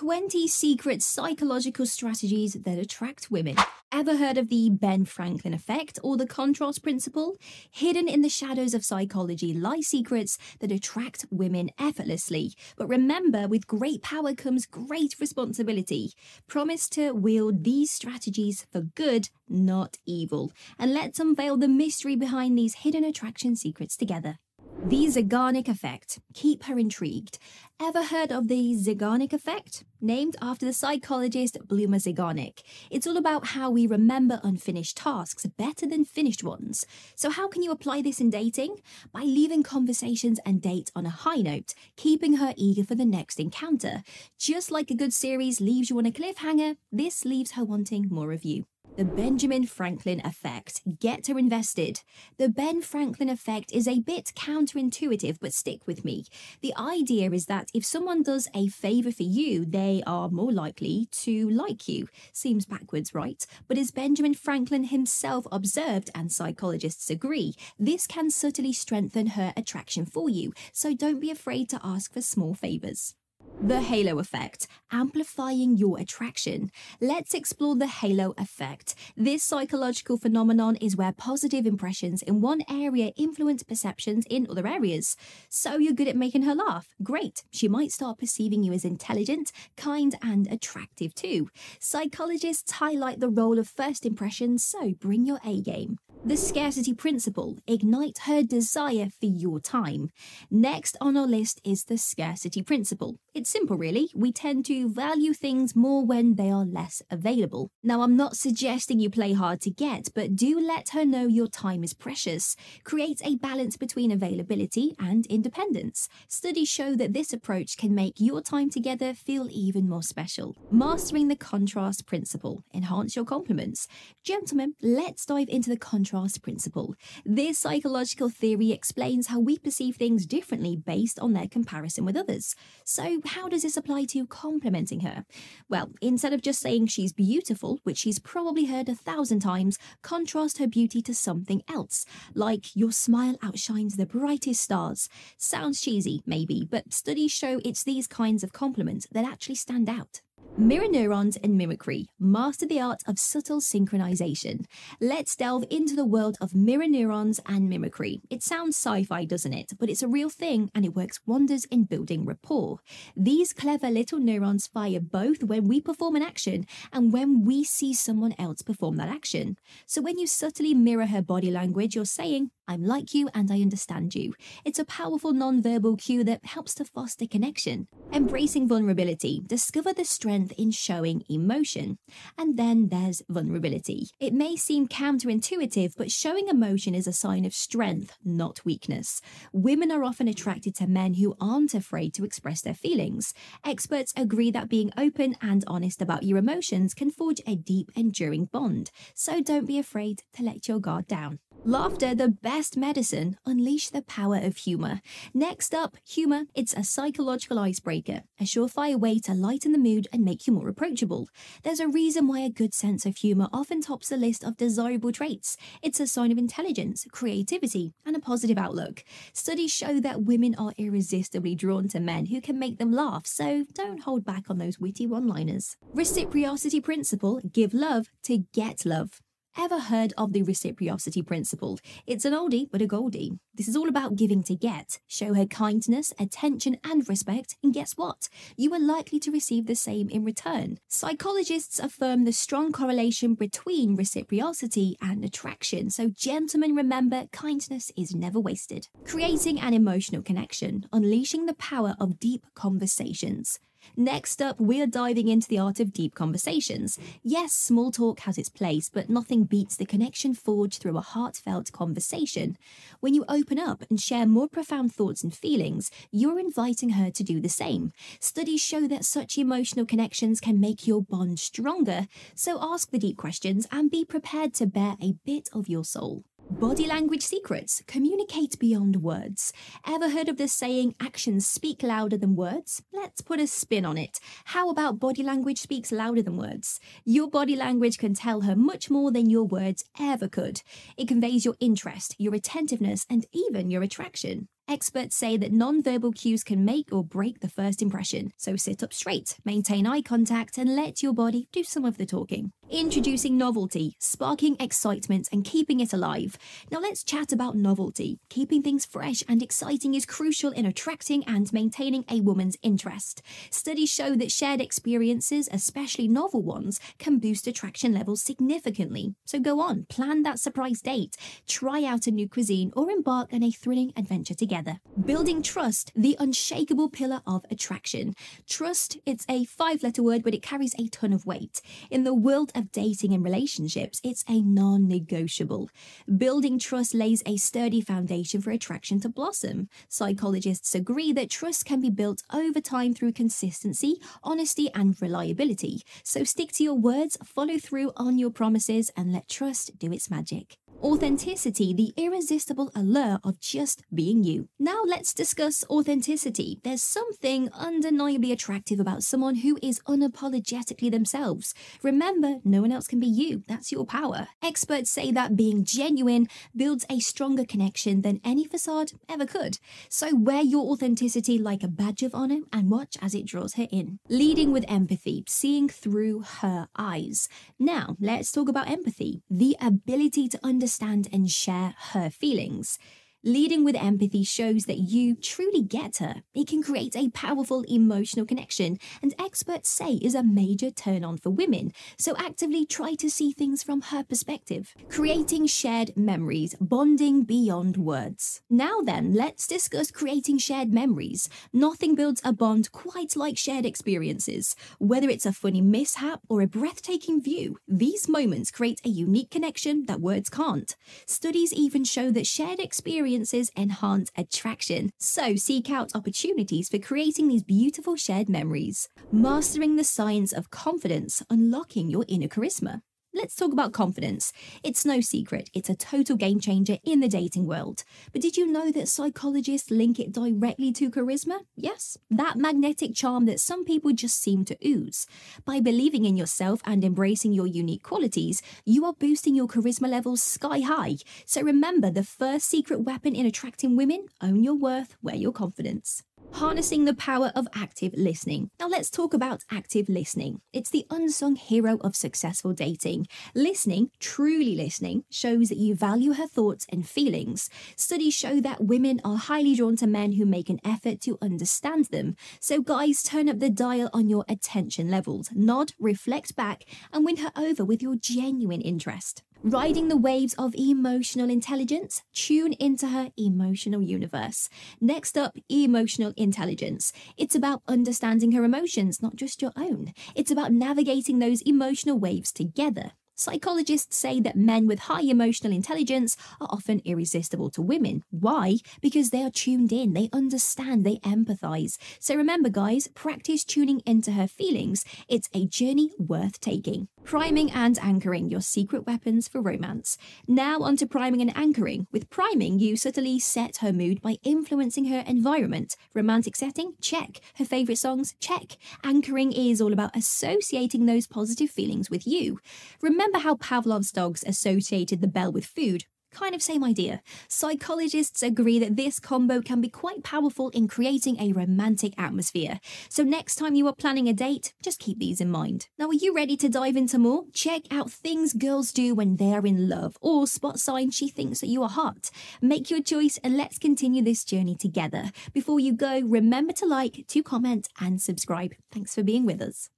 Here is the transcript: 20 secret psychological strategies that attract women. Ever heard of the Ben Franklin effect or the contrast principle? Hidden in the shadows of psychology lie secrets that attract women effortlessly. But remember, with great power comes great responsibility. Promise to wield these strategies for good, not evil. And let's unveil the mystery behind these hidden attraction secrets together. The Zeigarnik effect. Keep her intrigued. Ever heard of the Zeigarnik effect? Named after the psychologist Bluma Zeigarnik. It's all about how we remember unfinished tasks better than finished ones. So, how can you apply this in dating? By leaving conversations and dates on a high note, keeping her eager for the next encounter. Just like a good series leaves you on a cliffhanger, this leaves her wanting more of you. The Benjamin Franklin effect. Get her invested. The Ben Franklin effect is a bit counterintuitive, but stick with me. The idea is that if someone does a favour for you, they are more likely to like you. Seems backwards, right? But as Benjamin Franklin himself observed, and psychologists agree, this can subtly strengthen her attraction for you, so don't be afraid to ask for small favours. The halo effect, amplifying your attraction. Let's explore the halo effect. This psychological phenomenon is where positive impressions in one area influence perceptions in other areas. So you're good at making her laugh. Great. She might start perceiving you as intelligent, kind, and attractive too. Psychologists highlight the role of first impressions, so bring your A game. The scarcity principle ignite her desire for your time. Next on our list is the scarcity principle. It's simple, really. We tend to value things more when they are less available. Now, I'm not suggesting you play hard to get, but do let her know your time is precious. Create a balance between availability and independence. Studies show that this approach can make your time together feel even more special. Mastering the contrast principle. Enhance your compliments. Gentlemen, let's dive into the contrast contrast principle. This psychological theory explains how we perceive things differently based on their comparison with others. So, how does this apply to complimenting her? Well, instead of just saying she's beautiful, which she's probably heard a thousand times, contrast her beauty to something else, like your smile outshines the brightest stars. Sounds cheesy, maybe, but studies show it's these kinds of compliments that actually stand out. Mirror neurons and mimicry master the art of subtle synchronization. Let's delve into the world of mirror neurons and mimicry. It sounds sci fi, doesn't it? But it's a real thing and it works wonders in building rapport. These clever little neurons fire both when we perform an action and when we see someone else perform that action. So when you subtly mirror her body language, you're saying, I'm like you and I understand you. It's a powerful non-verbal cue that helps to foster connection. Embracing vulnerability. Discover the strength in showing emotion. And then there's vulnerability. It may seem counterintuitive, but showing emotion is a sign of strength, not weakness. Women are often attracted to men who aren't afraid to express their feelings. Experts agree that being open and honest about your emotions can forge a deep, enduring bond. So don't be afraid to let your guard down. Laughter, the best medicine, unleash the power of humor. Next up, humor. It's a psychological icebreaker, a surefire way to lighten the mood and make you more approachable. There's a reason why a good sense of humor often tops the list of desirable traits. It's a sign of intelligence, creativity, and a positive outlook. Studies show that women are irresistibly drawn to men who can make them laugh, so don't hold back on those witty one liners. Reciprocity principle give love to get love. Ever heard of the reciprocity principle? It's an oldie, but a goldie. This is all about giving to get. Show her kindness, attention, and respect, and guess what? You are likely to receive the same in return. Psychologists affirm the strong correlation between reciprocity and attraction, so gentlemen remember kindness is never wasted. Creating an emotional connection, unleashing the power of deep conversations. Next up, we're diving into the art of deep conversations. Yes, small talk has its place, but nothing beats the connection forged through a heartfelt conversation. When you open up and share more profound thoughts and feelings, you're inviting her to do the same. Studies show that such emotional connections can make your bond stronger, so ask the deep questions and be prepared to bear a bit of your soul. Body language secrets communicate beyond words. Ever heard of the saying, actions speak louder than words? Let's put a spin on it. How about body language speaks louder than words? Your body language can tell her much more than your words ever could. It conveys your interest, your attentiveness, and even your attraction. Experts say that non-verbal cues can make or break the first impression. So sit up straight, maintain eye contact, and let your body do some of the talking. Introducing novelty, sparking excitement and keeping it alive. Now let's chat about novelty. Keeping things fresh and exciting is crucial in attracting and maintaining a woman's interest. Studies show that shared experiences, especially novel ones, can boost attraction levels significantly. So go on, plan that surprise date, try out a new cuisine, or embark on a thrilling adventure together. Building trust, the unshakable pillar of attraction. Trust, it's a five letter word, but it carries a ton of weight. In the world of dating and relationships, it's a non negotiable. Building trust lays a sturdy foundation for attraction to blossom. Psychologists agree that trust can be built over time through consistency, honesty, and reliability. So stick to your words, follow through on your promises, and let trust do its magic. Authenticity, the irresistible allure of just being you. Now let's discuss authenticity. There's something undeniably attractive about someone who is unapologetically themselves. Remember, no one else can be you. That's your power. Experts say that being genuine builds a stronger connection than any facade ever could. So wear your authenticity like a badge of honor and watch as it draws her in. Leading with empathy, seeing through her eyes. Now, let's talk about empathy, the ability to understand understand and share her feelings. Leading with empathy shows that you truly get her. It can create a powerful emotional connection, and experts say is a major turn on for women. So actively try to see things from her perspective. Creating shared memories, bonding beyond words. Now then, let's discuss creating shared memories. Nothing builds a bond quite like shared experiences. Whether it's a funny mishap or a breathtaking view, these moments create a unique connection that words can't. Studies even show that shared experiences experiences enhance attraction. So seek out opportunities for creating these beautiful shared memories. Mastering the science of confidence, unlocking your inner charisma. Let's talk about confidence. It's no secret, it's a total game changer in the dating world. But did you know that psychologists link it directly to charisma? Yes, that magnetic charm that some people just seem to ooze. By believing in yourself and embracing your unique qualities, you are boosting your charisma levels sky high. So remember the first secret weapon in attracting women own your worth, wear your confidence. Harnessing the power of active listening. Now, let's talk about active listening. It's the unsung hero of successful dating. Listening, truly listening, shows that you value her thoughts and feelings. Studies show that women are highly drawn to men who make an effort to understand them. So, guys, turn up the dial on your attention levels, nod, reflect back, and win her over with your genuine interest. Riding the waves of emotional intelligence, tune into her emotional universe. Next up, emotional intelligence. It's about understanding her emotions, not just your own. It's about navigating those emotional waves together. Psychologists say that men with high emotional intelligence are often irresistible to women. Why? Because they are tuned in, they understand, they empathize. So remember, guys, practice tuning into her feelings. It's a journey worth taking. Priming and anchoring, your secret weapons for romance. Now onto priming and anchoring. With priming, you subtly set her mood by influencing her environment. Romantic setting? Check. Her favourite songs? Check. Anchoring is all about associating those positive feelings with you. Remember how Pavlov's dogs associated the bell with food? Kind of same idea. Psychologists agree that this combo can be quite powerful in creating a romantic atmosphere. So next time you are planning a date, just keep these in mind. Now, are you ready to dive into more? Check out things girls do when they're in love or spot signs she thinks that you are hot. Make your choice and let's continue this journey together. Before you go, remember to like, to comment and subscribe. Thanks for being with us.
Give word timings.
20 0.00 0.48
secret 0.48 1.02
psychological 1.02 1.84
strategies 1.84 2.54
that 2.54 2.78
attract 2.78 3.30
women. 3.30 3.54
Ever 3.92 4.16
heard 4.16 4.38
of 4.38 4.48
the 4.48 4.70
Ben 4.70 5.04
Franklin 5.04 5.52
effect 5.52 5.98
or 6.02 6.16
the 6.16 6.26
contrast 6.26 6.82
principle? 6.82 7.36
Hidden 7.70 8.08
in 8.08 8.22
the 8.22 8.30
shadows 8.30 8.72
of 8.72 8.82
psychology 8.82 9.52
lie 9.52 9.82
secrets 9.82 10.38
that 10.60 10.72
attract 10.72 11.26
women 11.30 11.68
effortlessly. 11.78 12.54
But 12.78 12.88
remember, 12.88 13.46
with 13.46 13.66
great 13.66 14.00
power 14.00 14.32
comes 14.32 14.64
great 14.64 15.16
responsibility. 15.20 16.14
Promise 16.48 16.88
to 16.90 17.12
wield 17.12 17.64
these 17.64 17.90
strategies 17.90 18.66
for 18.72 18.80
good, 18.80 19.28
not 19.50 19.98
evil. 20.06 20.50
And 20.78 20.94
let's 20.94 21.20
unveil 21.20 21.58
the 21.58 21.68
mystery 21.68 22.16
behind 22.16 22.56
these 22.56 22.76
hidden 22.76 23.04
attraction 23.04 23.54
secrets 23.54 23.98
together. 23.98 24.38
The 24.82 25.06
Zeigarnik 25.06 25.68
effect. 25.68 26.20
Keep 26.32 26.64
her 26.64 26.78
intrigued. 26.78 27.38
Ever 27.78 28.02
heard 28.02 28.32
of 28.32 28.48
the 28.48 28.74
Zeigarnik 28.74 29.32
effect? 29.34 29.84
Named 30.00 30.36
after 30.40 30.64
the 30.64 30.72
psychologist 30.72 31.58
Bluma 31.66 31.96
Zeigarnik. 31.96 32.62
It's 32.90 33.06
all 33.06 33.18
about 33.18 33.48
how 33.48 33.70
we 33.70 33.86
remember 33.86 34.40
unfinished 34.42 34.96
tasks 34.96 35.44
better 35.46 35.86
than 35.86 36.06
finished 36.06 36.42
ones. 36.42 36.86
So, 37.14 37.28
how 37.28 37.46
can 37.46 37.62
you 37.62 37.70
apply 37.70 38.00
this 38.00 38.20
in 38.20 38.30
dating? 38.30 38.76
By 39.12 39.22
leaving 39.22 39.62
conversations 39.62 40.40
and 40.46 40.62
dates 40.62 40.90
on 40.96 41.04
a 41.04 41.10
high 41.10 41.42
note, 41.42 41.74
keeping 41.96 42.36
her 42.36 42.54
eager 42.56 42.82
for 42.82 42.94
the 42.94 43.04
next 43.04 43.38
encounter. 43.38 44.02
Just 44.38 44.70
like 44.70 44.90
a 44.90 44.96
good 44.96 45.12
series 45.12 45.60
leaves 45.60 45.90
you 45.90 45.98
on 45.98 46.06
a 46.06 46.10
cliffhanger, 46.10 46.76
this 46.90 47.26
leaves 47.26 47.52
her 47.52 47.64
wanting 47.64 48.08
more 48.10 48.32
of 48.32 48.44
you. 48.44 48.64
The 48.96 49.04
Benjamin 49.04 49.64
Franklin 49.66 50.20
effect. 50.24 50.82
Get 50.98 51.28
her 51.28 51.38
invested. 51.38 52.02
The 52.36 52.50
Ben 52.50 52.82
Franklin 52.82 53.30
effect 53.30 53.72
is 53.72 53.88
a 53.88 54.00
bit 54.00 54.32
counterintuitive, 54.36 55.38
but 55.40 55.54
stick 55.54 55.86
with 55.86 56.04
me. 56.04 56.24
The 56.60 56.74
idea 56.76 57.30
is 57.30 57.46
that 57.46 57.70
if 57.72 57.84
someone 57.84 58.22
does 58.22 58.48
a 58.54 58.68
favour 58.68 59.10
for 59.10 59.22
you, 59.22 59.64
they 59.64 60.02
are 60.06 60.28
more 60.28 60.52
likely 60.52 61.08
to 61.12 61.48
like 61.48 61.88
you. 61.88 62.08
Seems 62.32 62.66
backwards, 62.66 63.14
right? 63.14 63.46
But 63.68 63.78
as 63.78 63.90
Benjamin 63.90 64.34
Franklin 64.34 64.84
himself 64.84 65.46
observed, 65.50 66.10
and 66.14 66.30
psychologists 66.30 67.08
agree, 67.08 67.54
this 67.78 68.06
can 68.06 68.28
subtly 68.28 68.72
strengthen 68.72 69.28
her 69.28 69.54
attraction 69.56 70.04
for 70.04 70.28
you, 70.28 70.52
so 70.72 70.94
don't 70.94 71.20
be 71.20 71.30
afraid 71.30 71.70
to 71.70 71.80
ask 71.82 72.12
for 72.12 72.20
small 72.20 72.52
favours. 72.52 73.14
The 73.62 73.82
halo 73.82 74.18
effect, 74.18 74.68
amplifying 74.90 75.76
your 75.76 75.98
attraction. 76.00 76.70
Let's 76.98 77.34
explore 77.34 77.76
the 77.76 77.86
halo 77.86 78.32
effect. 78.38 78.94
This 79.18 79.42
psychological 79.42 80.16
phenomenon 80.16 80.76
is 80.76 80.96
where 80.96 81.12
positive 81.12 81.66
impressions 81.66 82.22
in 82.22 82.40
one 82.40 82.62
area 82.70 83.12
influence 83.18 83.62
perceptions 83.62 84.24
in 84.30 84.46
other 84.48 84.66
areas. 84.66 85.14
So 85.50 85.76
you're 85.76 85.92
good 85.92 86.08
at 86.08 86.16
making 86.16 86.44
her 86.44 86.54
laugh. 86.54 86.88
Great. 87.02 87.42
She 87.50 87.68
might 87.68 87.92
start 87.92 88.18
perceiving 88.18 88.62
you 88.62 88.72
as 88.72 88.86
intelligent, 88.86 89.52
kind, 89.76 90.14
and 90.22 90.50
attractive 90.50 91.14
too. 91.14 91.50
Psychologists 91.78 92.72
highlight 92.72 93.20
the 93.20 93.28
role 93.28 93.58
of 93.58 93.68
first 93.68 94.06
impressions, 94.06 94.64
so 94.64 94.94
bring 94.98 95.26
your 95.26 95.38
A 95.44 95.60
game. 95.60 95.98
The 96.22 96.36
scarcity 96.36 96.92
principle 96.92 97.56
ignite 97.66 98.18
her 98.24 98.42
desire 98.42 99.08
for 99.08 99.24
your 99.24 99.58
time. 99.58 100.10
Next 100.50 100.98
on 101.00 101.16
our 101.16 101.26
list 101.26 101.62
is 101.64 101.84
the 101.84 101.96
scarcity 101.96 102.62
principle. 102.62 103.16
It's 103.32 103.48
simple, 103.48 103.78
really. 103.78 104.10
We 104.14 104.30
tend 104.30 104.66
to 104.66 104.90
value 104.90 105.32
things 105.32 105.74
more 105.74 106.04
when 106.04 106.34
they 106.34 106.50
are 106.50 106.66
less 106.66 107.00
available. 107.10 107.70
Now, 107.82 108.02
I'm 108.02 108.16
not 108.16 108.36
suggesting 108.36 109.00
you 109.00 109.08
play 109.08 109.32
hard 109.32 109.62
to 109.62 109.70
get, 109.70 110.08
but 110.14 110.36
do 110.36 110.60
let 110.60 110.90
her 110.90 111.06
know 111.06 111.26
your 111.26 111.46
time 111.46 111.82
is 111.82 111.94
precious. 111.94 112.54
Create 112.84 113.22
a 113.24 113.36
balance 113.36 113.78
between 113.78 114.10
availability 114.10 114.94
and 114.98 115.24
independence. 115.26 116.06
Studies 116.28 116.68
show 116.68 116.94
that 116.96 117.14
this 117.14 117.32
approach 117.32 117.78
can 117.78 117.94
make 117.94 118.20
your 118.20 118.42
time 118.42 118.68
together 118.68 119.14
feel 119.14 119.48
even 119.50 119.88
more 119.88 120.02
special. 120.02 120.54
Mastering 120.70 121.28
the 121.28 121.36
contrast 121.36 122.04
principle. 122.04 122.62
Enhance 122.74 123.16
your 123.16 123.24
compliments. 123.24 123.88
Gentlemen, 124.22 124.74
let's 124.82 125.24
dive 125.24 125.48
into 125.48 125.70
the 125.70 125.78
contrast 125.78 126.09
contrast 126.10 126.42
principle. 126.42 126.94
This 127.24 127.58
psychological 127.58 128.28
theory 128.28 128.72
explains 128.72 129.28
how 129.28 129.38
we 129.38 129.58
perceive 129.58 129.96
things 129.96 130.26
differently 130.26 130.76
based 130.76 131.18
on 131.20 131.32
their 131.32 131.46
comparison 131.46 132.04
with 132.04 132.16
others. 132.16 132.54
So, 132.84 133.20
how 133.24 133.48
does 133.48 133.62
this 133.62 133.76
apply 133.76 134.06
to 134.06 134.26
complimenting 134.26 135.00
her? 135.00 135.24
Well, 135.68 135.92
instead 136.00 136.32
of 136.32 136.42
just 136.42 136.60
saying 136.60 136.86
she's 136.86 137.12
beautiful, 137.12 137.78
which 137.84 137.98
she's 137.98 138.18
probably 138.18 138.66
heard 138.66 138.88
a 138.88 138.94
thousand 138.94 139.40
times, 139.40 139.78
contrast 140.02 140.58
her 140.58 140.66
beauty 140.66 141.00
to 141.02 141.14
something 141.14 141.62
else, 141.68 142.04
like 142.34 142.74
your 142.74 142.92
smile 142.92 143.36
outshines 143.42 143.96
the 143.96 144.06
brightest 144.06 144.60
stars. 144.60 145.08
Sounds 145.38 145.80
cheesy, 145.80 146.22
maybe, 146.26 146.66
but 146.68 146.92
studies 146.92 147.30
show 147.30 147.60
it's 147.64 147.84
these 147.84 148.06
kinds 148.06 148.42
of 148.42 148.52
compliments 148.52 149.06
that 149.12 149.24
actually 149.24 149.54
stand 149.54 149.88
out. 149.88 150.20
Mirror 150.56 150.88
neurons 150.88 151.36
and 151.38 151.56
mimicry 151.56 152.06
master 152.18 152.66
the 152.66 152.80
art 152.80 153.02
of 153.06 153.18
subtle 153.18 153.60
synchronization. 153.60 154.66
Let's 155.00 155.34
delve 155.36 155.64
into 155.70 155.96
the 155.96 156.04
world 156.04 156.36
of 156.40 156.54
mirror 156.54 156.86
neurons 156.86 157.40
and 157.46 157.68
mimicry. 157.68 158.20
It 158.28 158.42
sounds 158.42 158.76
sci 158.76 159.04
fi, 159.04 159.24
doesn't 159.24 159.54
it? 159.54 159.72
But 159.78 159.88
it's 159.88 160.02
a 160.02 160.08
real 160.08 160.28
thing 160.28 160.70
and 160.74 160.84
it 160.84 160.94
works 160.94 161.20
wonders 161.24 161.64
in 161.66 161.84
building 161.84 162.26
rapport. 162.26 162.80
These 163.16 163.52
clever 163.52 163.90
little 163.90 164.18
neurons 164.18 164.66
fire 164.66 165.00
both 165.00 165.42
when 165.42 165.66
we 165.66 165.80
perform 165.80 166.16
an 166.16 166.22
action 166.22 166.66
and 166.92 167.12
when 167.12 167.44
we 167.44 167.64
see 167.64 167.94
someone 167.94 168.34
else 168.38 168.60
perform 168.60 168.96
that 168.96 169.08
action. 169.08 169.56
So 169.86 170.02
when 170.02 170.18
you 170.18 170.26
subtly 170.26 170.74
mirror 170.74 171.06
her 171.06 171.22
body 171.22 171.50
language, 171.50 171.94
you're 171.94 172.04
saying, 172.04 172.50
I'm 172.68 172.84
like 172.84 173.14
you 173.14 173.28
and 173.34 173.50
I 173.50 173.62
understand 173.62 174.14
you. 174.14 174.34
It's 174.64 174.78
a 174.78 174.84
powerful 174.84 175.32
non-verbal 175.32 175.96
cue 175.96 176.22
that 176.24 176.44
helps 176.44 176.74
to 176.76 176.84
foster 176.84 177.26
connection. 177.26 177.88
Embracing 178.12 178.68
vulnerability. 178.68 179.42
Discover 179.44 179.94
the 179.94 180.04
strength 180.04 180.39
in 180.56 180.70
showing 180.70 181.22
emotion. 181.28 181.98
And 182.38 182.58
then 182.58 182.88
there's 182.88 183.22
vulnerability. 183.28 184.08
It 184.18 184.32
may 184.32 184.56
seem 184.56 184.88
counterintuitive, 184.88 185.94
but 185.96 186.10
showing 186.10 186.48
emotion 186.48 186.94
is 186.94 187.06
a 187.06 187.12
sign 187.12 187.44
of 187.44 187.54
strength, 187.54 188.16
not 188.24 188.64
weakness. 188.64 189.20
Women 189.52 189.90
are 189.90 190.04
often 190.04 190.28
attracted 190.28 190.74
to 190.76 190.86
men 190.86 191.14
who 191.14 191.36
aren't 191.40 191.74
afraid 191.74 192.14
to 192.14 192.24
express 192.24 192.62
their 192.62 192.74
feelings. 192.74 193.34
Experts 193.64 194.12
agree 194.16 194.50
that 194.50 194.68
being 194.68 194.92
open 194.96 195.36
and 195.40 195.64
honest 195.66 196.00
about 196.00 196.22
your 196.22 196.38
emotions 196.38 196.94
can 196.94 197.10
forge 197.10 197.40
a 197.46 197.56
deep, 197.56 197.90
enduring 197.94 198.46
bond. 198.46 198.90
So 199.14 199.40
don't 199.40 199.66
be 199.66 199.78
afraid 199.78 200.22
to 200.36 200.42
let 200.42 200.68
your 200.68 200.80
guard 200.80 201.06
down. 201.06 201.38
Laughter, 201.66 202.14
the 202.14 202.28
best 202.28 202.78
medicine, 202.78 203.36
unleash 203.44 203.90
the 203.90 204.00
power 204.00 204.36
of 204.36 204.56
humor. 204.56 205.02
Next 205.34 205.74
up, 205.74 205.98
humor. 206.08 206.44
It's 206.54 206.72
a 206.72 206.82
psychological 206.82 207.58
icebreaker, 207.58 208.22
a 208.40 208.44
surefire 208.44 208.98
way 208.98 209.18
to 209.20 209.34
lighten 209.34 209.72
the 209.72 209.78
mood 209.78 210.08
and 210.10 210.24
make 210.24 210.46
you 210.46 210.54
more 210.54 210.70
approachable. 210.70 211.28
There's 211.62 211.78
a 211.78 211.86
reason 211.86 212.26
why 212.26 212.40
a 212.40 212.48
good 212.48 212.72
sense 212.72 213.04
of 213.04 213.18
humor 213.18 213.46
often 213.52 213.82
tops 213.82 214.08
the 214.08 214.16
list 214.16 214.42
of 214.42 214.56
desirable 214.56 215.12
traits. 215.12 215.58
It's 215.82 216.00
a 216.00 216.06
sign 216.06 216.32
of 216.32 216.38
intelligence, 216.38 217.06
creativity, 217.12 217.92
and 218.06 218.16
a 218.16 218.20
positive 218.20 218.56
outlook. 218.56 219.04
Studies 219.34 219.70
show 219.70 220.00
that 220.00 220.22
women 220.22 220.54
are 220.56 220.72
irresistibly 220.78 221.54
drawn 221.54 221.88
to 221.88 222.00
men 222.00 222.26
who 222.26 222.40
can 222.40 222.58
make 222.58 222.78
them 222.78 222.90
laugh, 222.90 223.26
so 223.26 223.66
don't 223.74 224.04
hold 224.04 224.24
back 224.24 224.44
on 224.48 224.56
those 224.56 224.80
witty 224.80 225.06
one 225.06 225.26
liners. 225.26 225.76
Reciprocity 225.92 226.80
principle 226.80 227.38
give 227.52 227.74
love 227.74 228.08
to 228.22 228.38
get 228.54 228.86
love. 228.86 229.20
Ever 229.58 229.80
heard 229.80 230.14
of 230.16 230.32
the 230.32 230.44
reciprocity 230.44 231.22
principle? 231.22 231.78
It's 232.06 232.24
an 232.24 232.32
oldie, 232.32 232.68
but 232.70 232.80
a 232.80 232.86
goldie. 232.86 233.32
This 233.52 233.66
is 233.66 233.76
all 233.76 233.88
about 233.88 234.14
giving 234.14 234.44
to 234.44 234.54
get. 234.54 235.00
Show 235.08 235.34
her 235.34 235.44
kindness, 235.44 236.12
attention, 236.20 236.78
and 236.84 237.06
respect, 237.08 237.56
and 237.62 237.74
guess 237.74 237.94
what? 237.96 238.28
You 238.56 238.72
are 238.74 238.80
likely 238.80 239.18
to 239.20 239.30
receive 239.32 239.66
the 239.66 239.74
same 239.74 240.08
in 240.08 240.24
return. 240.24 240.78
Psychologists 240.88 241.80
affirm 241.80 242.24
the 242.24 242.32
strong 242.32 242.70
correlation 242.70 243.34
between 243.34 243.96
reciprocity 243.96 244.96
and 245.02 245.24
attraction, 245.24 245.90
so 245.90 246.08
gentlemen 246.08 246.76
remember 246.76 247.26
kindness 247.32 247.90
is 247.96 248.14
never 248.14 248.38
wasted. 248.38 248.86
Creating 249.04 249.60
an 249.60 249.74
emotional 249.74 250.22
connection, 250.22 250.86
unleashing 250.92 251.46
the 251.46 251.54
power 251.54 251.96
of 251.98 252.20
deep 252.20 252.46
conversations. 252.54 253.58
Next 253.96 254.40
up, 254.40 254.60
we're 254.60 254.86
diving 254.86 255.28
into 255.28 255.48
the 255.48 255.58
art 255.58 255.80
of 255.80 255.92
deep 255.92 256.14
conversations. 256.14 256.98
Yes, 257.22 257.52
small 257.52 257.90
talk 257.90 258.20
has 258.20 258.38
its 258.38 258.48
place, 258.48 258.88
but 258.88 259.10
nothing 259.10 259.44
beats 259.44 259.76
the 259.76 259.86
connection 259.86 260.34
forged 260.34 260.80
through 260.80 260.96
a 260.96 261.02
heartfelt 261.02 261.72
conversation. 261.72 262.56
When 263.00 263.14
you 263.14 263.24
open 263.28 263.58
up 263.58 263.84
and 263.90 264.00
share 264.00 264.26
more 264.26 264.48
profound 264.48 264.94
thoughts 264.94 265.22
and 265.22 265.34
feelings, 265.34 265.90
you're 266.10 266.38
inviting 266.38 266.90
her 266.90 267.10
to 267.10 267.24
do 267.24 267.40
the 267.40 267.48
same. 267.48 267.92
Studies 268.20 268.60
show 268.60 268.86
that 268.88 269.04
such 269.04 269.38
emotional 269.38 269.86
connections 269.86 270.40
can 270.40 270.60
make 270.60 270.86
your 270.86 271.02
bond 271.02 271.38
stronger, 271.38 272.06
so 272.34 272.58
ask 272.60 272.90
the 272.90 272.98
deep 272.98 273.16
questions 273.16 273.66
and 273.70 273.90
be 273.90 274.04
prepared 274.04 274.54
to 274.54 274.66
bear 274.66 274.96
a 275.02 275.14
bit 275.24 275.48
of 275.52 275.68
your 275.68 275.84
soul. 275.84 276.24
Body 276.58 276.86
language 276.86 277.22
secrets 277.22 277.80
communicate 277.86 278.58
beyond 278.58 278.96
words. 278.96 279.52
Ever 279.86 280.10
heard 280.10 280.28
of 280.28 280.36
the 280.36 280.48
saying, 280.48 280.94
actions 281.00 281.46
speak 281.46 281.82
louder 281.82 282.16
than 282.16 282.34
words? 282.34 282.82
Let's 282.92 283.20
put 283.20 283.38
a 283.38 283.46
spin 283.46 283.86
on 283.86 283.96
it. 283.96 284.18
How 284.46 284.68
about 284.68 284.98
body 284.98 285.22
language 285.22 285.58
speaks 285.58 285.92
louder 285.92 286.22
than 286.22 286.36
words? 286.36 286.80
Your 287.04 287.30
body 287.30 287.54
language 287.54 287.98
can 287.98 288.14
tell 288.14 288.40
her 288.42 288.56
much 288.56 288.90
more 288.90 289.12
than 289.12 289.30
your 289.30 289.44
words 289.44 289.84
ever 289.98 290.28
could. 290.28 290.62
It 290.96 291.08
conveys 291.08 291.44
your 291.44 291.54
interest, 291.60 292.16
your 292.18 292.34
attentiveness, 292.34 293.06
and 293.08 293.26
even 293.32 293.70
your 293.70 293.82
attraction. 293.82 294.48
Experts 294.68 295.16
say 295.16 295.36
that 295.36 295.52
non-verbal 295.52 296.12
cues 296.12 296.44
can 296.44 296.64
make 296.64 296.92
or 296.92 297.02
break 297.02 297.40
the 297.40 297.48
first 297.48 297.82
impression. 297.82 298.32
So 298.36 298.54
sit 298.54 298.82
up 298.82 298.92
straight, 298.92 299.36
maintain 299.44 299.86
eye 299.86 300.02
contact, 300.02 300.58
and 300.58 300.76
let 300.76 301.02
your 301.02 301.12
body 301.12 301.48
do 301.52 301.64
some 301.64 301.84
of 301.84 301.98
the 301.98 302.06
talking. 302.06 302.52
Introducing 302.70 303.36
novelty, 303.36 303.96
sparking 303.98 304.56
excitement 304.60 305.28
and 305.32 305.44
keeping 305.44 305.80
it 305.80 305.92
alive. 305.92 306.38
Now 306.70 306.78
let's 306.78 307.02
chat 307.02 307.32
about 307.32 307.56
novelty. 307.56 308.20
Keeping 308.28 308.62
things 308.62 308.86
fresh 308.86 309.24
and 309.28 309.42
exciting 309.42 309.94
is 309.94 310.06
crucial 310.06 310.52
in 310.52 310.66
attracting 310.66 311.24
and 311.24 311.52
maintaining 311.52 312.04
a 312.08 312.20
woman's 312.20 312.56
interest. 312.62 313.22
Studies 313.50 313.90
show 313.90 314.14
that 314.14 314.30
shared 314.30 314.60
experiences, 314.60 315.48
especially 315.50 316.06
novel 316.06 316.42
ones, 316.42 316.78
can 316.98 317.18
boost 317.18 317.48
attraction 317.48 317.92
levels 317.92 318.22
significantly. 318.22 319.16
So 319.26 319.40
go 319.40 319.60
on, 319.60 319.86
plan 319.88 320.22
that 320.22 320.38
surprise 320.38 320.80
date, 320.80 321.16
try 321.48 321.82
out 321.82 322.06
a 322.06 322.12
new 322.12 322.28
cuisine, 322.28 322.70
or 322.76 322.88
embark 322.88 323.32
on 323.32 323.42
a 323.42 323.50
thrilling 323.50 323.92
adventure 323.96 324.34
together. 324.50 324.80
Building 325.04 325.42
trust, 325.42 325.92
the 325.94 326.16
unshakable 326.18 326.90
pillar 326.90 327.20
of 327.24 327.44
attraction. 327.50 328.14
Trust, 328.48 328.98
it's 329.06 329.24
a 329.28 329.44
five 329.44 329.82
letter 329.84 330.02
word, 330.02 330.24
but 330.24 330.34
it 330.34 330.42
carries 330.42 330.74
a 330.76 330.88
ton 330.88 331.12
of 331.12 331.24
weight. 331.24 331.62
In 331.88 332.02
the 332.02 332.14
world 332.14 332.50
of 332.56 332.72
dating 332.72 333.14
and 333.14 333.24
relationships, 333.24 334.00
it's 334.02 334.24
a 334.28 334.42
non 334.42 334.88
negotiable. 334.88 335.70
Building 336.16 336.58
trust 336.58 336.94
lays 336.94 337.22
a 337.26 337.36
sturdy 337.36 337.80
foundation 337.80 338.40
for 338.40 338.50
attraction 338.50 338.98
to 339.00 339.08
blossom. 339.08 339.68
Psychologists 339.88 340.74
agree 340.74 341.12
that 341.12 341.30
trust 341.30 341.64
can 341.64 341.80
be 341.80 341.90
built 341.90 342.22
over 342.32 342.60
time 342.60 342.92
through 342.92 343.12
consistency, 343.12 344.00
honesty, 344.24 344.68
and 344.74 345.00
reliability. 345.00 345.82
So 346.02 346.24
stick 346.24 346.50
to 346.54 346.64
your 346.64 346.74
words, 346.74 347.16
follow 347.24 347.58
through 347.58 347.92
on 347.96 348.18
your 348.18 348.30
promises, 348.30 348.90
and 348.96 349.12
let 349.12 349.28
trust 349.28 349.78
do 349.78 349.92
its 349.92 350.10
magic. 350.10 350.58
Authenticity, 350.82 351.74
the 351.74 351.92
irresistible 352.02 352.70
allure 352.74 353.18
of 353.22 353.38
just 353.38 353.82
being 353.94 354.24
you. 354.24 354.48
Now 354.58 354.80
let's 354.86 355.12
discuss 355.12 355.62
authenticity. 355.68 356.58
There's 356.64 356.82
something 356.82 357.50
undeniably 357.52 358.32
attractive 358.32 358.80
about 358.80 359.02
someone 359.02 359.36
who 359.36 359.58
is 359.62 359.80
unapologetically 359.80 360.90
themselves. 360.90 361.52
Remember, 361.82 362.36
no 362.44 362.62
one 362.62 362.72
else 362.72 362.86
can 362.86 362.98
be 362.98 363.06
you. 363.06 363.42
That's 363.46 363.70
your 363.70 363.84
power. 363.84 364.28
Experts 364.42 364.90
say 364.90 365.12
that 365.12 365.36
being 365.36 365.64
genuine 365.64 366.28
builds 366.56 366.86
a 366.88 366.98
stronger 366.98 367.44
connection 367.44 368.00
than 368.00 368.20
any 368.24 368.46
facade 368.46 368.92
ever 369.06 369.26
could. 369.26 369.58
So 369.90 370.14
wear 370.14 370.40
your 370.40 370.72
authenticity 370.72 371.36
like 371.38 371.62
a 371.62 371.68
badge 371.68 372.02
of 372.02 372.14
honor 372.14 372.40
and 372.54 372.70
watch 372.70 372.96
as 373.02 373.14
it 373.14 373.26
draws 373.26 373.54
her 373.54 373.66
in. 373.70 373.98
Leading 374.08 374.50
with 374.50 374.64
empathy, 374.66 375.24
seeing 375.28 375.68
through 375.68 376.22
her 376.40 376.68
eyes. 376.74 377.28
Now, 377.58 377.96
let's 378.00 378.32
talk 378.32 378.48
about 378.48 378.70
empathy, 378.70 379.20
the 379.28 379.58
ability 379.60 380.28
to 380.28 380.40
understand 380.42 380.59
understand 380.60 381.08
and 381.10 381.30
share 381.30 381.74
her 381.92 382.10
feelings. 382.10 382.78
Leading 383.22 383.64
with 383.64 383.76
empathy 383.76 384.24
shows 384.24 384.64
that 384.64 384.78
you 384.78 385.14
truly 385.14 385.60
get 385.60 385.98
her. 385.98 386.22
It 386.34 386.48
can 386.48 386.62
create 386.62 386.96
a 386.96 387.10
powerful 387.10 387.66
emotional 387.68 388.24
connection, 388.24 388.78
and 389.02 389.14
experts 389.18 389.68
say 389.68 389.96
is 389.96 390.14
a 390.14 390.22
major 390.22 390.70
turn 390.70 391.04
on 391.04 391.18
for 391.18 391.28
women. 391.28 391.72
So 391.98 392.16
actively 392.16 392.64
try 392.64 392.94
to 392.94 393.10
see 393.10 393.32
things 393.32 393.62
from 393.62 393.82
her 393.82 394.02
perspective. 394.04 394.72
Creating 394.88 395.46
shared 395.46 395.94
memories, 395.98 396.54
bonding 396.62 397.24
beyond 397.24 397.76
words. 397.76 398.40
Now 398.48 398.80
then, 398.80 399.12
let's 399.12 399.46
discuss 399.46 399.90
creating 399.90 400.38
shared 400.38 400.72
memories. 400.72 401.28
Nothing 401.52 401.94
builds 401.94 402.22
a 402.24 402.32
bond 402.32 402.72
quite 402.72 403.16
like 403.16 403.36
shared 403.36 403.66
experiences. 403.66 404.56
Whether 404.78 405.10
it's 405.10 405.26
a 405.26 405.32
funny 405.34 405.60
mishap 405.60 406.20
or 406.30 406.40
a 406.40 406.46
breathtaking 406.46 407.20
view, 407.20 407.58
these 407.68 408.08
moments 408.08 408.50
create 408.50 408.80
a 408.82 408.88
unique 408.88 409.30
connection 409.30 409.84
that 409.84 410.00
words 410.00 410.30
can't. 410.30 410.74
Studies 411.04 411.52
even 411.52 411.84
show 411.84 412.10
that 412.12 412.26
shared 412.26 412.60
experiences 412.60 413.09
experiences 413.10 413.50
enhance 413.56 414.10
attraction. 414.16 414.90
So 414.98 415.36
seek 415.36 415.70
out 415.70 415.94
opportunities 415.94 416.68
for 416.68 416.78
creating 416.78 417.28
these 417.28 417.42
beautiful 417.42 417.96
shared 417.96 418.28
memories. 418.28 418.88
Mastering 419.10 419.76
the 419.76 419.84
science 419.84 420.32
of 420.32 420.50
confidence, 420.50 421.22
unlocking 421.28 421.88
your 421.90 422.04
inner 422.08 422.28
charisma. 422.28 422.82
Let's 423.12 423.34
talk 423.34 423.52
about 423.52 423.72
confidence. 423.72 424.32
It's 424.62 424.86
no 424.86 425.00
secret, 425.00 425.50
it's 425.52 425.68
a 425.68 425.74
total 425.74 426.14
game 426.16 426.38
changer 426.38 426.78
in 426.84 427.00
the 427.00 427.08
dating 427.08 427.44
world. 427.44 427.82
But 428.12 428.22
did 428.22 428.36
you 428.36 428.46
know 428.46 428.70
that 428.70 428.86
psychologists 428.86 429.68
link 429.68 429.98
it 429.98 430.12
directly 430.12 430.70
to 430.74 430.90
charisma? 430.92 431.40
Yes, 431.56 431.98
that 432.08 432.36
magnetic 432.36 432.94
charm 432.94 433.26
that 433.26 433.40
some 433.40 433.64
people 433.64 433.92
just 433.92 434.22
seem 434.22 434.44
to 434.44 434.56
ooze. 434.64 435.08
By 435.44 435.58
believing 435.58 436.04
in 436.04 436.16
yourself 436.16 436.60
and 436.64 436.84
embracing 436.84 437.32
your 437.32 437.48
unique 437.48 437.82
qualities, 437.82 438.42
you 438.64 438.84
are 438.84 438.92
boosting 438.92 439.34
your 439.34 439.48
charisma 439.48 439.88
levels 439.88 440.22
sky 440.22 440.60
high. 440.60 440.96
So 441.26 441.42
remember 441.42 441.90
the 441.90 442.04
first 442.04 442.48
secret 442.48 442.82
weapon 442.82 443.16
in 443.16 443.26
attracting 443.26 443.74
women 443.74 444.06
own 444.20 444.44
your 444.44 444.54
worth, 444.54 444.96
wear 445.02 445.16
your 445.16 445.32
confidence. 445.32 446.04
Harnessing 446.32 446.84
the 446.86 446.94
power 446.94 447.32
of 447.34 447.46
active 447.54 447.92
listening. 447.96 448.50
Now, 448.58 448.68
let's 448.68 448.88
talk 448.88 449.12
about 449.12 449.44
active 449.50 449.88
listening. 449.88 450.40
It's 450.52 450.70
the 450.70 450.86
unsung 450.88 451.36
hero 451.36 451.76
of 451.82 451.94
successful 451.94 452.52
dating. 452.52 453.08
Listening, 453.34 453.90
truly 453.98 454.54
listening, 454.54 455.04
shows 455.10 455.48
that 455.50 455.58
you 455.58 455.74
value 455.74 456.14
her 456.14 456.26
thoughts 456.26 456.66
and 456.70 456.88
feelings. 456.88 457.50
Studies 457.76 458.14
show 458.14 458.40
that 458.40 458.64
women 458.64 459.00
are 459.04 459.18
highly 459.18 459.54
drawn 459.54 459.76
to 459.76 459.86
men 459.86 460.12
who 460.12 460.24
make 460.24 460.48
an 460.48 460.60
effort 460.64 461.00
to 461.02 461.18
understand 461.20 461.86
them. 461.86 462.16
So, 462.40 462.62
guys, 462.62 463.02
turn 463.02 463.28
up 463.28 463.38
the 463.38 463.50
dial 463.50 463.90
on 463.92 464.08
your 464.08 464.24
attention 464.28 464.90
levels, 464.90 465.30
nod, 465.34 465.72
reflect 465.78 466.36
back, 466.36 466.64
and 466.92 467.04
win 467.04 467.18
her 467.18 467.32
over 467.36 467.64
with 467.64 467.82
your 467.82 467.96
genuine 467.96 468.62
interest. 468.62 469.22
Riding 469.42 469.88
the 469.88 469.96
waves 469.96 470.34
of 470.34 470.54
emotional 470.54 471.30
intelligence, 471.30 472.02
tune 472.12 472.52
into 472.52 472.88
her 472.88 473.10
emotional 473.16 473.80
universe. 473.80 474.50
Next 474.82 475.16
up, 475.16 475.34
emotional 475.48 476.12
intelligence. 476.18 476.92
It's 477.16 477.34
about 477.34 477.62
understanding 477.66 478.32
her 478.32 478.44
emotions, 478.44 479.00
not 479.00 479.16
just 479.16 479.40
your 479.40 479.52
own. 479.56 479.94
It's 480.14 480.30
about 480.30 480.52
navigating 480.52 481.20
those 481.20 481.40
emotional 481.40 481.98
waves 481.98 482.32
together. 482.32 482.92
Psychologists 483.20 483.98
say 483.98 484.18
that 484.18 484.34
men 484.34 484.66
with 484.66 484.78
high 484.78 485.02
emotional 485.02 485.52
intelligence 485.52 486.16
are 486.40 486.48
often 486.50 486.80
irresistible 486.86 487.50
to 487.50 487.60
women. 487.60 488.02
Why? 488.10 488.56
Because 488.80 489.10
they 489.10 489.22
are 489.22 489.30
tuned 489.30 489.72
in, 489.72 489.92
they 489.92 490.08
understand, 490.10 490.84
they 490.84 490.96
empathize. 490.98 491.76
So 491.98 492.14
remember, 492.14 492.48
guys, 492.48 492.88
practice 492.88 493.44
tuning 493.44 493.80
into 493.84 494.12
her 494.12 494.26
feelings. 494.26 494.86
It's 495.06 495.28
a 495.34 495.44
journey 495.46 495.90
worth 495.98 496.40
taking. 496.40 496.88
Priming 497.04 497.50
and 497.50 497.78
anchoring, 497.80 498.30
your 498.30 498.40
secret 498.40 498.86
weapons 498.86 499.26
for 499.26 499.40
romance. 499.40 499.98
Now 500.28 500.60
onto 500.60 500.86
priming 500.86 501.20
and 501.20 501.36
anchoring. 501.36 501.86
With 501.90 502.08
priming, 502.08 502.60
you 502.60 502.76
subtly 502.76 503.18
set 503.18 503.58
her 503.58 503.72
mood 503.72 504.00
by 504.00 504.18
influencing 504.22 504.84
her 504.84 505.02
environment. 505.06 505.76
Romantic 505.92 506.36
setting? 506.36 506.74
Check. 506.80 507.20
Her 507.36 507.44
favourite 507.44 507.78
songs? 507.78 508.14
Check. 508.20 508.56
Anchoring 508.84 509.32
is 509.32 509.60
all 509.60 509.72
about 509.72 509.96
associating 509.96 510.86
those 510.86 511.08
positive 511.08 511.50
feelings 511.50 511.90
with 511.90 512.06
you. 512.06 512.38
Remember 512.80 513.18
how 513.18 513.34
Pavlov's 513.34 513.90
dogs 513.90 514.22
associated 514.26 515.00
the 515.00 515.08
bell 515.08 515.32
with 515.32 515.46
food? 515.46 515.86
Kind 516.12 516.34
of 516.34 516.42
same 516.42 516.64
idea. 516.64 517.02
Psychologists 517.28 518.22
agree 518.22 518.58
that 518.58 518.76
this 518.76 518.98
combo 518.98 519.40
can 519.40 519.60
be 519.60 519.68
quite 519.68 520.02
powerful 520.02 520.48
in 520.50 520.66
creating 520.66 521.20
a 521.20 521.32
romantic 521.32 521.94
atmosphere. 521.96 522.60
So 522.88 523.04
next 523.04 523.36
time 523.36 523.54
you 523.54 523.66
are 523.68 523.74
planning 523.74 524.08
a 524.08 524.12
date, 524.12 524.52
just 524.62 524.80
keep 524.80 524.98
these 524.98 525.20
in 525.20 525.30
mind. 525.30 525.68
Now, 525.78 525.86
are 525.88 525.94
you 525.94 526.14
ready 526.14 526.36
to 526.38 526.48
dive 526.48 526.76
into 526.76 526.98
more? 526.98 527.24
Check 527.32 527.62
out 527.70 527.90
things 527.90 528.32
girls 528.32 528.72
do 528.72 528.94
when 528.94 529.16
they're 529.16 529.46
in 529.46 529.68
love 529.68 529.96
or 530.00 530.26
spot 530.26 530.58
signs 530.58 530.96
she 530.96 531.08
thinks 531.08 531.40
that 531.40 531.48
you 531.48 531.62
are 531.62 531.68
hot. 531.68 532.10
Make 532.42 532.70
your 532.70 532.82
choice 532.82 533.18
and 533.22 533.36
let's 533.36 533.58
continue 533.58 534.02
this 534.02 534.24
journey 534.24 534.56
together. 534.56 535.12
Before 535.32 535.60
you 535.60 535.72
go, 535.72 536.00
remember 536.00 536.52
to 536.54 536.66
like, 536.66 537.04
to 537.08 537.22
comment 537.22 537.68
and 537.80 538.02
subscribe. 538.02 538.54
Thanks 538.72 538.94
for 538.94 539.02
being 539.02 539.24
with 539.24 539.40
us. 539.40 539.70